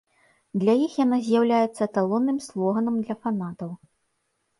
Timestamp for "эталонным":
1.89-2.39